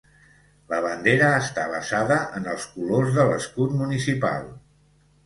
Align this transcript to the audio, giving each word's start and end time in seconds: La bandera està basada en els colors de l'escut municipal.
La 0.71 0.77
bandera 0.85 1.27
està 1.41 1.65
basada 1.73 2.17
en 2.39 2.47
els 2.53 2.65
colors 2.79 3.13
de 3.19 3.27
l'escut 3.33 3.77
municipal. 3.83 4.49